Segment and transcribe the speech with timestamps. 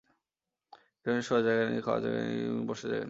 [0.95, 2.99] একটুখানি শোয়ার জায়গা নেই, খাওয়ার জায়গা নেই, এমনকি বসার মতো জায়গা নেই।